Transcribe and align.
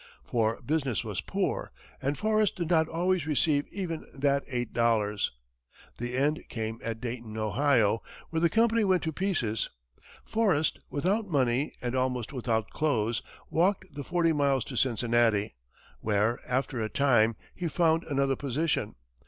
For 0.23 0.59
business 0.63 1.03
was 1.03 1.21
poor, 1.21 1.71
and 2.01 2.17
Forrest 2.17 2.55
did 2.55 2.71
not 2.71 2.87
always 2.89 3.27
receive 3.27 3.67
even 3.67 4.07
that 4.15 4.43
eight 4.47 4.73
dollars. 4.73 5.29
The 5.99 6.17
end 6.17 6.43
came 6.49 6.79
at 6.83 6.99
Dayton, 6.99 7.37
Ohio, 7.37 8.01
where 8.31 8.39
the 8.39 8.49
company 8.49 8.83
went 8.83 9.03
to 9.03 9.11
pieces. 9.11 9.69
Forrest, 10.25 10.79
without 10.89 11.27
money 11.27 11.73
and 11.83 11.93
almost 11.93 12.33
without 12.33 12.71
clothes, 12.71 13.21
walked 13.51 13.93
the 13.93 14.03
forty 14.03 14.33
miles 14.33 14.63
to 14.65 14.75
Cincinnati, 14.75 15.53
where, 15.99 16.39
after 16.47 16.81
a 16.81 16.89
time, 16.89 17.35
he 17.53 17.67
found 17.67 18.03
another 18.05 18.35
position. 18.35 18.95